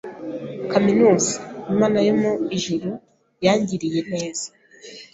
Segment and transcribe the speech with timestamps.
[0.71, 1.31] kaminuza
[1.73, 2.89] Imana yo mu ijuru
[3.45, 4.47] yangiriye neza